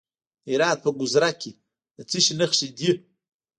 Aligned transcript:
د 0.43 0.45
هرات 0.53 0.77
په 0.85 0.89
ګذره 0.99 1.31
کې 1.41 1.51
د 1.97 1.97
څه 2.09 2.17
شي 2.25 2.33
نښې 2.39 2.67
دي؟ 2.77 2.91